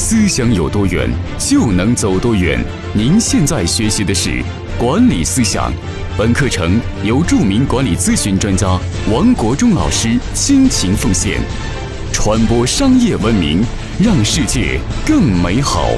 [0.00, 2.64] 思想有多远，就能走多远。
[2.92, 4.40] 您现在学习的是
[4.78, 5.72] 管理思想，
[6.16, 8.78] 本课程由著名管理咨询专家
[9.10, 11.40] 王国忠老师倾情奉献，
[12.12, 13.60] 传播商业文明，
[14.00, 15.90] 让世界更美好。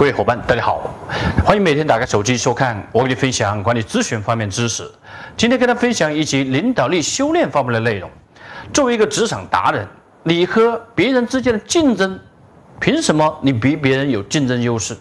[0.00, 0.90] 各位伙伴，大家好，
[1.44, 4.90] 欢迎每天打开手机收看我给你分享管理咨询方面知识。
[5.36, 8.10] 今天跟大家分享一集领导力修炼方面的内容。
[8.72, 9.86] 作为一个职场达人，
[10.22, 12.18] 你和别人之间的竞争，
[12.80, 14.96] 凭什么你比别人有竞争优势？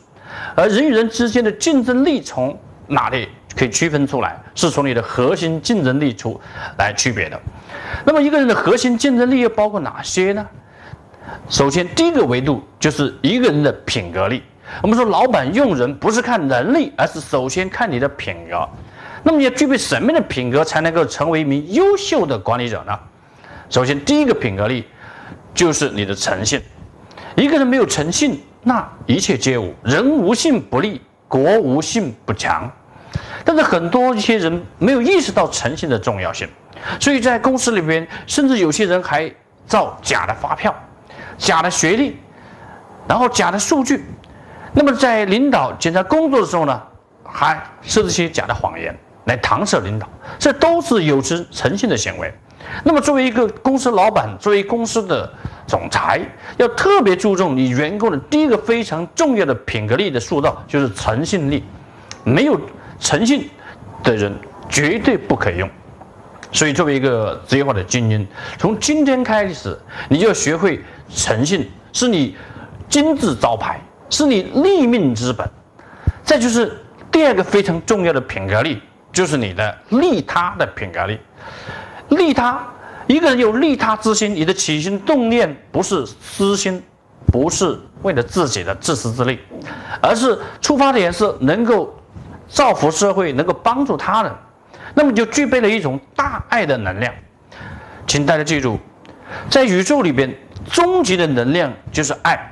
[0.54, 4.38] 而人与人之间的竞争力从哪里可以区分出来？
[4.54, 6.38] 是从你的核心竞争力出
[6.78, 7.40] 来区别的。
[8.04, 10.46] 那么一个人的核心竞争力又包括哪些呢？
[11.48, 14.44] 首先，第一个维度就是一个人的品格力。
[14.82, 18.68] 我们说，老板用人不是看能力，而是首先看你的品格。
[19.24, 22.98] 那么你要具备什么样的品格，才能够成为一名优秀的管理者呢？
[23.70, 24.86] 首先，第一个品格力
[25.54, 26.62] 就是你的诚信。
[27.36, 29.74] 一个人没有诚信，那一切皆无。
[29.84, 32.72] 人无信不立，国无信不强。
[33.44, 36.48] 但是很多一些人没有意识到诚信的重要性，
[37.00, 39.32] 所以在公司里边，甚至有些人还
[39.66, 40.74] 造假的发票、
[41.38, 42.18] 假的学历，
[43.08, 44.06] 然后假的数据。
[44.74, 46.82] 那么在领导检查工作的时候呢，
[47.24, 52.34] 还设置些假的谎言来搪塞领导，这都是有失诚信的行为。
[52.84, 55.32] 那么作为一个公司老板，作为公司的
[55.66, 56.22] 总裁，
[56.58, 61.64] 要特别注重你员工的第一个非常重要的品格力的塑造，就是诚信力。
[62.24, 62.60] 没有
[63.00, 63.50] 诚信
[64.04, 64.32] 的人
[64.68, 65.70] 绝对不可以用。
[66.52, 69.78] 所以作为一个职业化的精英，从今天开始，
[70.10, 72.36] 你就要学会诚信，是你
[72.90, 73.80] 金字招牌。
[74.10, 75.48] 是你立命之本，
[76.24, 76.78] 再就是
[77.12, 81.20] 第二个非常重要的品格力，就是你的利他的品格力。
[82.10, 82.60] 利他，
[83.08, 86.82] 一个人有利他之心，你的起心动念不是私心，
[87.28, 89.40] 不是为了自己的自私自利，
[90.02, 91.96] 而是出发点是能够
[92.48, 94.32] 造福社会，能够帮助他人，
[94.96, 97.14] 那么就具备了一种大爱的能量。
[98.08, 98.80] 请大家记住，
[99.52, 100.36] 在宇宙里边，
[100.72, 102.52] 终极的能量就是爱。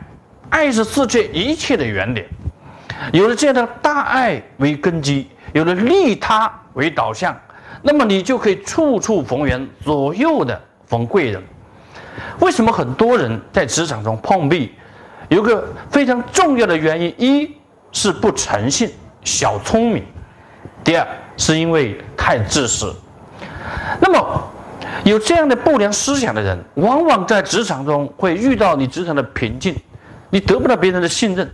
[0.50, 2.26] 爱是世界一切的原点，
[3.12, 7.38] 有了这样的大爱为根基，有了利他为导向，
[7.82, 11.44] 那么你就可以处处逢源，左右的逢贵人。
[12.40, 14.74] 为什么很多人在职场中碰壁？
[15.30, 17.56] 有个非常重要的原因：一
[17.92, 18.90] 是不诚信、
[19.24, 20.02] 小聪明；
[20.84, 22.96] 第二是因为太自私。
[24.00, 24.44] 那么
[25.04, 29.76] 有这样的不良思想的人，往往在职场中会遇到你职场的瓶颈。
[30.30, 31.50] 你得不到别人的信任，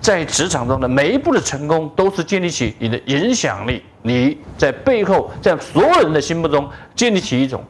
[0.00, 3.82] 在职场中的每一步的成功，都是建立起你的影响力。
[4.02, 7.62] 你在背后，在所有人的心目中建立起一种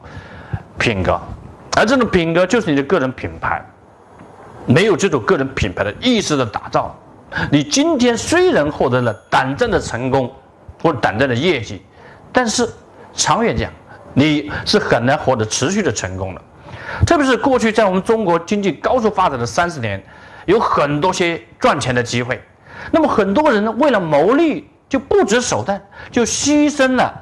[0.78, 1.20] 品格，
[1.76, 3.64] 而这种品格就是你的个人品牌。
[4.66, 6.92] 没有这种个人品牌的意识的打造，
[7.52, 10.28] 你今天虽然获得了短暂的成功
[10.82, 11.80] 或短暂的业绩，
[12.32, 12.68] 但是
[13.14, 13.70] 长远讲，
[14.12, 16.42] 你是很难获得持续的成功的。
[17.06, 20.02] 特别是过去在我们中国经济高速发展的三十年。
[20.46, 22.42] 有很多些赚钱的机会，
[22.90, 25.80] 那么很多人呢为了牟利就不择手段，
[26.10, 27.12] 就牺牲了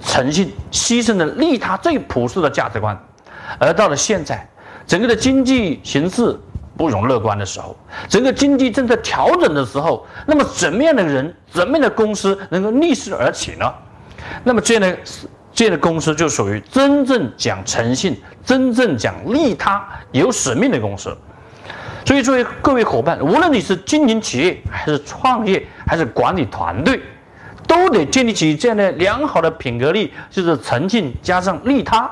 [0.00, 2.98] 诚信，牺牲了利他最朴素的价值观。
[3.58, 4.46] 而到了现在，
[4.86, 6.38] 整个的经济形势
[6.76, 7.76] 不容乐观的时候，
[8.08, 13.72] 整个经济正在调整的时候，那么怎么样的人，怎么样的公司能够逆势而起呢？
[14.42, 14.98] 那么这样的
[15.52, 21.16] 这样的公司就属于真正讲诚信、真正讲利他、有使命的公司。
[22.04, 27.00] 所以，作为各位伙伴，无论你是经营企业，还是创业，还是管理团队，
[27.66, 32.10] 都得建立起这样的良好的品格力，就是诚信加上利他。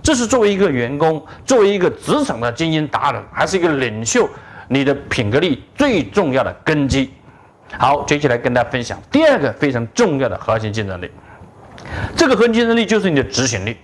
[0.00, 4.28] 这是作为一个员工，作为一个职场的精英达人，还是一个领袖，
[4.68, 7.12] 你的品格力最重要的根基。
[7.76, 11.10] 好，接下来跟大家分享第二个非常重要的核心竞争力。
[12.16, 13.76] 这个核心竞争力就是你的执行力，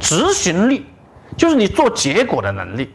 [0.00, 0.84] 执行力
[1.36, 2.90] 就是你做结果的能力。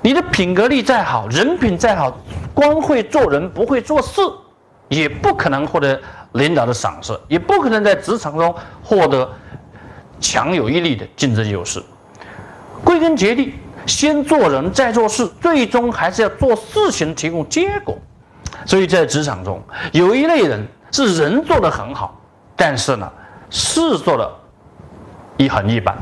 [0.00, 2.16] 你的品格力再好，人品再好，
[2.54, 4.20] 光会做人不会做事，
[4.88, 6.00] 也不可能获得
[6.32, 9.30] 领导的赏识，也不可能在职场中获得
[10.20, 11.82] 强有力的竞争优势。
[12.84, 13.54] 归根结底，
[13.86, 17.96] 先做人再做事，最终还是要做事情提供结果。
[18.64, 19.62] 所以在职场中，
[19.92, 22.20] 有一类人是人做的很好，
[22.56, 23.10] 但是呢，
[23.50, 24.30] 事做的
[25.36, 25.96] 一很一般。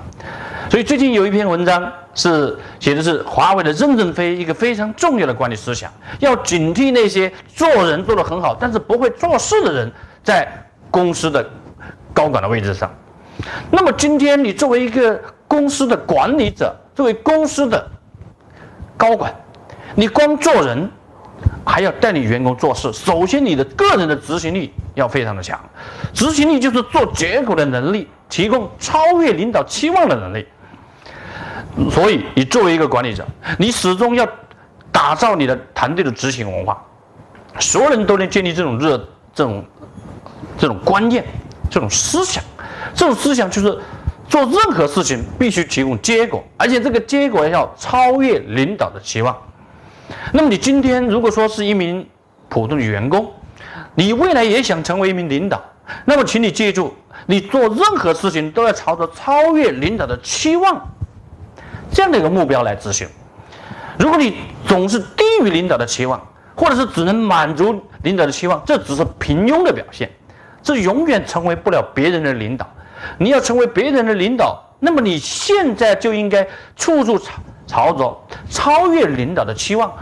[0.70, 9.92] 所以最近有一篇文章是写的是华为的任正非一个非常重要的管理思想，要警惕那些做人做得很好，但是不会做事的人
[10.22, 10.48] 在
[10.90, 11.48] 公司的
[12.12, 12.92] 高管的位置上。
[13.70, 17.88] 那么今天你作为一个公司的管理者，作为公司的
[18.96, 19.32] 高管，
[19.94, 20.90] 你光做人，
[21.64, 22.92] 还要带领员工做事。
[22.92, 25.58] 首先，你的个人的执行力要非常的强，
[26.12, 30.46] 执行力就是做结果的能力，提供超越领导期望的能力。
[31.88, 33.24] 所以，你作为一个管理者，
[33.58, 34.26] 你始终要
[34.90, 36.84] 打造你的团队的执行文化，
[37.58, 38.98] 所有人都能建立这种热、
[39.32, 39.64] 这种、
[40.58, 41.24] 这种观念、
[41.70, 42.42] 这种思想。
[42.92, 43.78] 这种思想就是
[44.28, 49.36] 做任何事情必须提供结果，而且这个结果要超越领导的期望。
[50.32, 52.04] 那么，你今天如果说是一名
[52.48, 53.32] 普通的员工，
[53.94, 55.62] 你未来也想成为一名领导，
[56.04, 56.94] 那么，请你记住，
[57.26, 60.80] 你做任何事情都要朝着超越领导的期望。
[61.92, 63.08] 这样的一个目标来执行。
[63.98, 66.20] 如果你总是低于领导的期望，
[66.54, 70.10] 或者是只能满足领导的期望，这只是平庸的表现，
[70.62, 72.68] 这永远成为不了别人的领导。
[73.18, 76.46] 你要成为别人的领导，那么你现在就应该
[76.76, 77.32] 处处朝
[77.66, 78.20] 朝着
[78.50, 79.92] 超越领导的期望，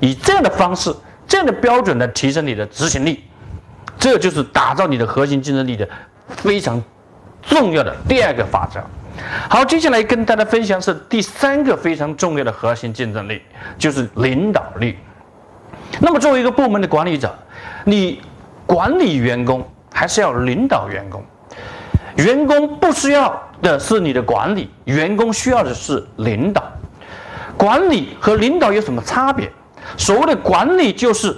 [0.00, 0.94] 以这样的方式、
[1.26, 3.24] 这样的标准来提升你的执行力。
[3.98, 5.88] 这就是打造你的核心竞争力的
[6.28, 6.82] 非常
[7.42, 8.80] 重要的第二个法则。
[9.48, 13.42] 好，接下来跟大家分享是第三个非常重要的核心竞争力，
[13.76, 14.96] 就是领导力。
[16.00, 17.36] 那么，作为一个部门的管理者，
[17.84, 18.22] 你
[18.66, 21.22] 管理员工还是要领导员工。
[22.16, 26.62] 员工不需要的是你的管理，员工需要的是领导。
[27.56, 29.50] 管理和领导有什么差别？
[29.96, 31.36] 所谓的管理就是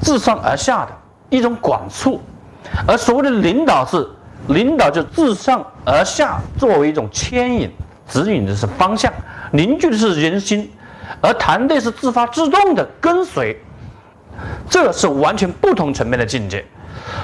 [0.00, 0.92] 自上而下的
[1.30, 2.22] 一种管束，
[2.86, 4.08] 而所谓的领导是。
[4.48, 7.70] 领导就自上而下作为一种牵引，
[8.08, 9.12] 指引的是方向，
[9.52, 10.70] 凝聚的是人心，
[11.20, 13.56] 而团队是自发自动的跟随，
[14.70, 16.64] 这是完全不同层面的境界。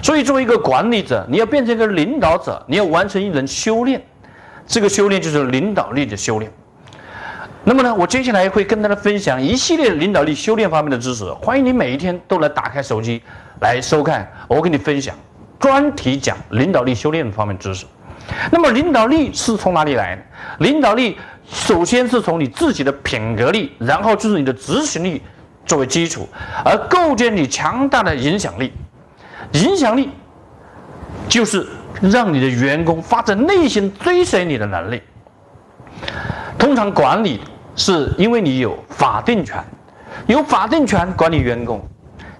[0.02, 4.00] 所以，作为一个管理者，你要变成一个领导者，你要完成一轮修炼，
[4.66, 6.50] 这个修炼就是领导力的修炼。
[7.64, 13.22] 那么呢，我接下来会跟大家分享一系列领导力修炼方面的知识，欢迎你每一天都来打开手机
[13.60, 15.14] 来收看，我跟你分享。
[15.62, 17.86] 专题讲领导力修炼方面知识。
[18.50, 20.22] 那么，领导力是从哪里来的？
[20.58, 21.16] 领导力
[21.48, 25.22] 首先是从你自己的品格力，然后就是你的执行力
[25.64, 26.28] 作为基础，
[26.64, 28.72] 而构建你强大的影响力。
[29.52, 30.10] 影响力
[31.28, 31.66] 就是
[32.00, 35.00] 让你的员工发自内心追随你的能力。
[36.58, 37.40] 通常管理
[37.76, 39.62] 是因为你有法定权，
[40.26, 41.80] 有法定权管理员工，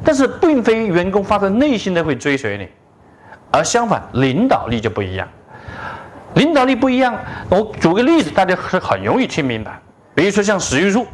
[0.05, 2.69] 但是并非员工发自内心的会追随你。
[3.53, 5.29] 而相反，领导力就不一样。
[6.35, 7.15] 领导力不一样，
[7.51, 9.79] 我举个例子，大家是很容易听明白。
[10.15, 11.07] 比如说像史玉柱，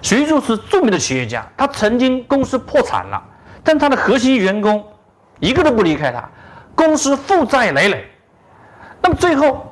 [0.00, 3.22] 史玉柱是著名的企业家，他曾经公司破产了，
[3.62, 4.82] 但他的核心员工
[5.38, 6.26] 一个都不离开他，
[6.74, 8.06] 公司负债累累。
[9.02, 9.70] 那么最后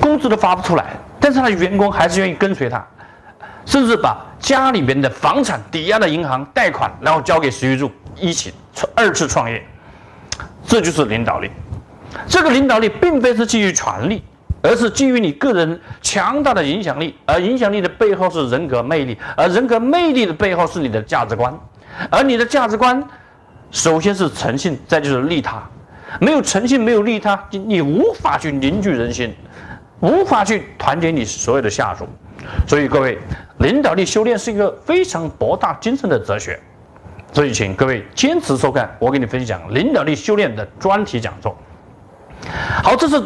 [0.00, 2.84] 工资都发不出来，但是他的员工还是愿意跟随他，
[3.64, 8.52] 甚至把家里面的房产抵押的银行贷款，然后交给史玉柱一起
[8.96, 9.64] 二次创业。
[10.66, 11.50] 这就是领导力，
[12.26, 14.22] 这个领导力并非是基于权力，
[14.62, 21.56] 而是基于你个人强大的影响力，而影响力的背后是人格魅力，而人格魅力的背后是你的价值观，
[22.10, 23.02] 而你的价值观
[23.70, 25.62] 首先是诚信，再就是利他，
[26.20, 29.34] 没有诚信，没有利他，你无法去凝聚人心，
[30.00, 32.08] 无法去团结你所有的下属，
[32.66, 33.18] 所以各位，
[33.58, 36.58] 领导力修炼是一个非常博大精深的哲学。
[37.34, 41.58] 所以，请各位坚持收看我给你分享领导力修炼的专题讲座。
[42.80, 43.20] 好，这是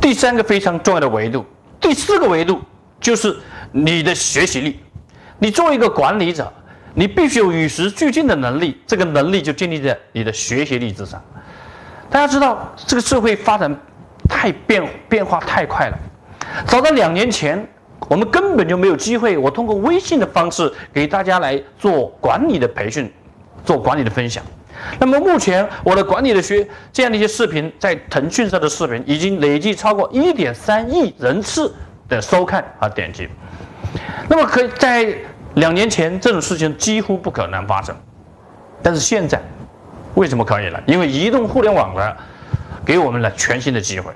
[0.00, 1.44] 第三个非常重要的维度。
[1.80, 2.62] 第四个维度
[3.00, 3.36] 就是
[3.72, 4.78] 你的学习力。
[5.40, 6.52] 你作为一个管理者，
[6.94, 11.20] 你必须有与时俱进的能力，这个能力就建立在你的学习力之上。
[12.08, 13.76] 大家知道，这个社会发展
[14.28, 15.98] 太变变化太快了。
[16.64, 17.68] 早在两年前，
[18.08, 23.12] 我们根本就没有机会，我通过微信的方式给大家来做管理的培训。
[23.64, 24.42] 做管理的分享，
[24.98, 31.74] 那么目前我的管理的学这样的一些视频，在腾讯上的视频已经累计超过一点三亿人次
[32.08, 33.28] 的收看和点击。
[34.28, 35.14] 那么可以在
[35.54, 37.96] 两年前这种事情几乎不可能发生，
[38.82, 39.40] 但是现在
[40.14, 40.82] 为什么可以了？
[40.86, 42.16] 因为移动互联网呢，
[42.84, 44.12] 给我们了全新的机会。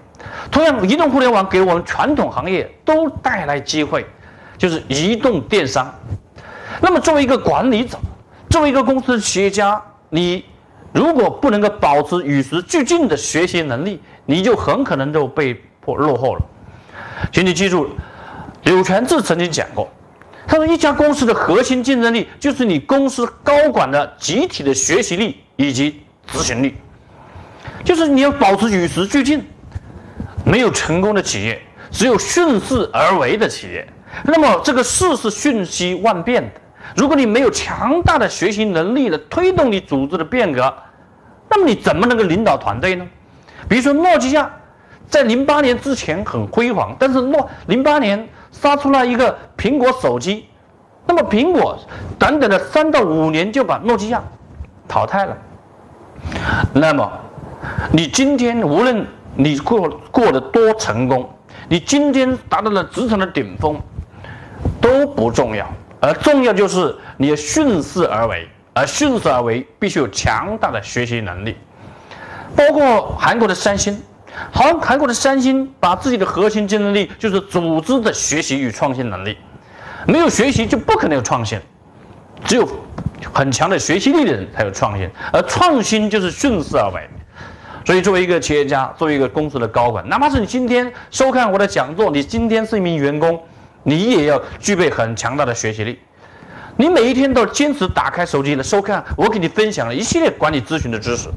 [0.51, 4.07] 同样，移动互联网给我们传统行业都带来机会，
[4.57, 5.93] 就是移动电商。
[6.81, 7.99] 那么作为一个管理者，
[8.53, 10.45] 作为一个公司的企业家，你
[10.93, 16.43] 如果不能够保持与时俱进的学习能力，你就很可能就被迫落后了。
[17.33, 17.89] 请你记住，
[18.65, 19.91] 柳传志曾经讲过，
[20.47, 26.75] 他说：“一家公司的核心竞争力就是你公司高管的集体的学习力以及执行力，
[27.83, 29.43] 就是你要保持与时俱进，
[30.45, 31.59] 没有成功的企业，
[31.91, 33.89] 只有顺势而为的企业。
[34.25, 36.61] 那么这个事是瞬息万变的，
[36.97, 40.73] 如果你没有强大的学习能力来推动你组织的变革，
[41.49, 43.07] 那么你怎么能够领导团队呢？
[43.69, 44.51] 比如说诺基亚，
[45.09, 50.47] 在零八年之前很辉煌，但是诺零八年杀出了一个苹果手机，
[51.07, 51.79] 那么苹果
[52.19, 54.23] 短短的三到五年就把诺基亚
[54.89, 55.37] 淘汰了。
[56.73, 57.11] 那么
[57.91, 61.29] 你今天无论你过过得多成功，
[61.69, 63.81] 你今天达到了职场的顶峰，
[64.81, 65.67] 都不重要，
[66.03, 71.57] 而重要就是你要顺势而为，而顺势而为必须有强大的学习能力。
[72.57, 74.03] 包括韩国的三星，
[74.53, 79.39] 韩韩国的三星把自己的核心竞争力就是组织的学习与创新能力，
[80.05, 81.57] 没有学习就不可能有创新，
[82.45, 82.69] 只有
[83.33, 87.09] 很强的学习力的人才有创新，而创新就是顺势而为。
[87.85, 93.41] 所以，作为一个企业家，作为一个公司的高管，哪怕是你今天收看我的讲座，你今天是一名员工，
[93.83, 95.99] 你也要具备很强大的学习力。
[96.77, 101.29] 你每一天都坚持打开手机来收看我给你分享的一系列管理咨询的知识。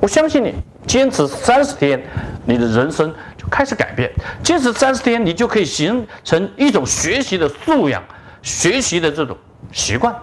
[0.00, 0.54] 我相信你，
[0.86, 2.02] 坚持三十天，
[2.44, 4.10] 你的人生就开始改变。
[4.42, 8.02] 坚持三十天，你就可以形成一种学习的素养，
[8.42, 9.36] 学习的这种
[9.70, 10.14] 习惯。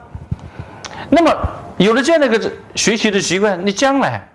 [1.10, 1.34] 那么，
[1.77, 4.25] 有了这样的一个学习的习惯，你将来。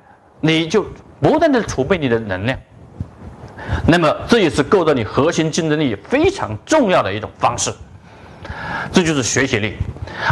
[0.41, 0.87] 你就
[1.23, 2.59] 不断的储备你的能量，
[3.87, 7.73] 那么这也是构造你核心竞争力非常重要的一种方式，
[8.93, 9.75] 这就是学习力。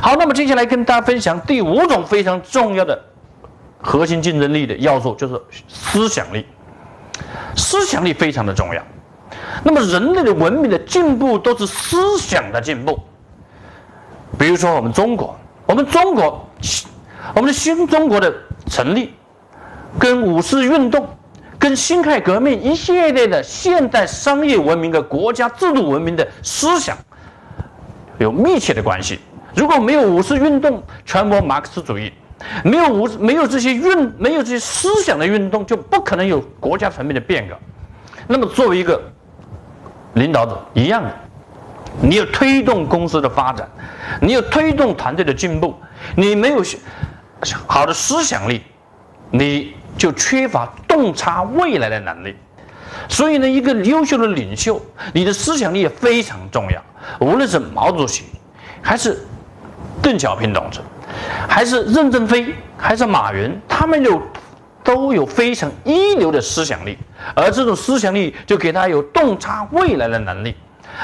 [0.03, 3.01] 好，那么接下来跟大家分享第五种非常重要的
[3.81, 6.47] 核心竞争力的要素，就是思想力。
[7.57, 8.83] 思想力非常的重要。
[9.65, 12.99] 那么人类的文明的进步都是思想的进步。
[14.39, 16.49] 比如说我们中国，我们中国，
[17.35, 18.33] 我们的新中国的
[18.67, 19.15] 成立。
[19.99, 21.07] 跟五四运动、
[21.63, 26.99] 跟辛亥革命一系列的现代商业文明的国家制度文明的思想
[28.19, 29.21] 有密切的关系。
[29.55, 32.13] 如果没有五四运动传播马克思主义，
[32.65, 37.57] 没有五没有这些运没有这些思想的运动，就不可能有国家层面的变革。
[38.27, 39.01] 那么，作为一个
[40.15, 41.15] 领导者一样的，
[42.01, 43.69] 你要推动公司的发展，
[44.21, 45.77] 你要推动团队的进步，
[46.17, 46.61] 你没有
[47.69, 48.63] 好的思想力，
[49.31, 49.77] 你。
[49.95, 52.37] 就缺乏洞察未来的能力，
[53.09, 54.79] 所以呢，一个优秀的领袖，
[55.15, 56.83] 你的思想力也非常重要。
[57.19, 58.25] 无论是毛主席，
[58.83, 59.19] 还是
[60.03, 60.81] 邓小平同志，
[61.49, 64.21] 还是任正非，还是马云，他们有
[64.85, 66.99] 都有非常一流的思想力，
[67.35, 70.55] 而这种思想力就给他有洞察未来的能力，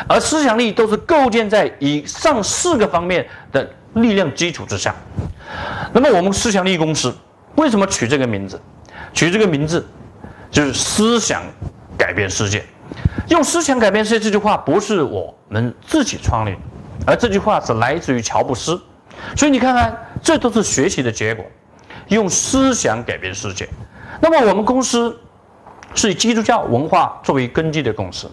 [0.06, 4.94] 而思想力都是构建在以上四个方面的力量基础之上。
[5.94, 7.16] 那么，我们思想力公司
[7.56, 8.60] 为什么取这个名字？
[9.12, 9.86] 取这个名字，
[10.50, 11.42] 就是思想
[11.96, 12.64] 改变世界。
[13.28, 16.56] 用思想改变世界这句话不是我们自己创立，
[17.06, 18.80] 而这句话是来自于乔布斯。
[19.36, 21.44] 所以你看看，这都是学习的结果。
[22.08, 23.68] 用思想改变世界。
[24.20, 25.14] 那么我们公司
[25.94, 28.30] 是以基督教文化作为根基的公司。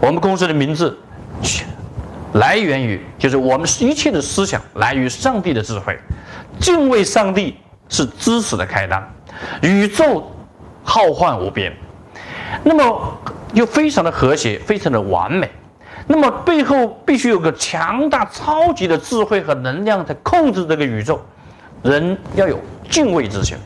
[0.00, 0.96] 我们公司的名字
[2.32, 5.98] 来源于，就是我们一切的思想来于上帝的智慧，
[6.58, 7.58] 敬畏上帝
[7.90, 9.06] 是知识的开端。
[9.62, 10.30] 宇宙
[10.82, 11.72] 浩瀚无边，
[12.62, 13.18] 那么
[13.52, 15.50] 又非常的和谐，非常的完美。
[16.06, 21.20] 那么背后必须有个强大、超级的智慧和能量在控制这个宇宙。
[21.82, 22.58] 人要有
[22.90, 23.56] 敬畏之心，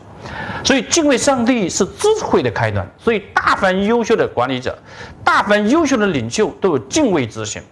[0.65, 2.87] 所以敬畏上帝是智慧的开端。
[2.99, 4.77] 所以大凡优秀的管理者，
[5.25, 7.63] 大凡优秀的领袖都有敬畏之心，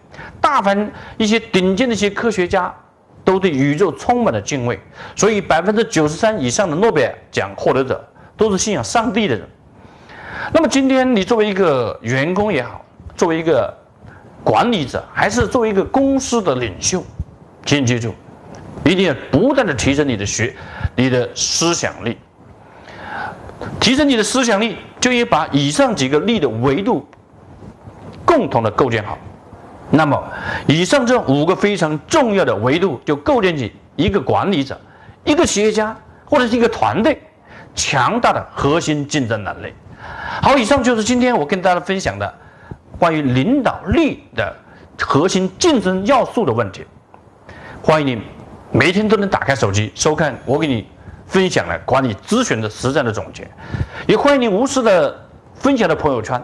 [0.40, 2.72] 大凡一些顶尖的一些科学家。
[3.24, 4.78] 都对宇宙充满了敬畏，
[5.14, 8.02] 所以百分之九十三以上的诺贝尔奖获得者
[8.36, 9.48] 都是信仰上帝的人。
[10.52, 12.84] 那么今天你作为一个员工也好，
[13.16, 13.72] 作为一个
[14.42, 17.04] 管理者，还是作为一个公司的领袖，
[17.66, 18.14] 请记住，
[18.84, 20.54] 一定要不断的提升你的学、
[20.96, 22.16] 你的思想力。
[23.78, 27.06] 提升你的思想力，就应把以上几个力的维度
[28.24, 29.18] 共同的构建好。
[29.90, 30.22] 那么，
[30.68, 34.80] 以上这五个非常重要的维度，就构建起一个管理者、
[35.24, 37.20] 一个企业家或者是一个团队
[37.74, 39.72] 强大的核心竞争能力。
[40.40, 42.32] 好，以上就是今天我跟大家分享的
[42.98, 44.54] 关于领导力的
[45.00, 46.86] 核心竞争要素的问题。
[47.82, 48.22] 欢迎你
[48.70, 50.86] 每天都能打开手机收看我给你
[51.26, 53.48] 分享的管理咨询的实战的总结，
[54.06, 55.20] 也欢迎你无私的
[55.54, 56.40] 分享到朋友圈。